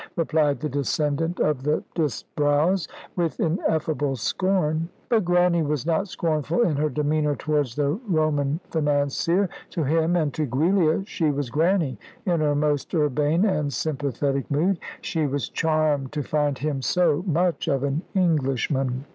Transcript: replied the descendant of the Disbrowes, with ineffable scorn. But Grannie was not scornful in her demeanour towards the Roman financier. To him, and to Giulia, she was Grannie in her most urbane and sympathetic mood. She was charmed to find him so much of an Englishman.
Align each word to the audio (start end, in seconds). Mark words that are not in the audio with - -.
replied 0.15 0.59
the 0.59 0.67
descendant 0.67 1.39
of 1.39 1.61
the 1.61 1.83
Disbrowes, 1.93 2.87
with 3.15 3.39
ineffable 3.39 4.15
scorn. 4.15 4.89
But 5.09 5.23
Grannie 5.25 5.61
was 5.61 5.85
not 5.85 6.07
scornful 6.07 6.63
in 6.63 6.75
her 6.77 6.89
demeanour 6.89 7.35
towards 7.35 7.75
the 7.75 7.91
Roman 8.07 8.59
financier. 8.71 9.47
To 9.69 9.83
him, 9.83 10.15
and 10.15 10.33
to 10.33 10.47
Giulia, 10.47 11.05
she 11.05 11.29
was 11.29 11.51
Grannie 11.51 11.99
in 12.25 12.39
her 12.39 12.55
most 12.55 12.95
urbane 12.95 13.45
and 13.45 13.71
sympathetic 13.71 14.49
mood. 14.49 14.79
She 15.01 15.27
was 15.27 15.49
charmed 15.49 16.11
to 16.13 16.23
find 16.23 16.57
him 16.57 16.81
so 16.81 17.23
much 17.27 17.67
of 17.67 17.83
an 17.83 18.01
Englishman. 18.15 19.05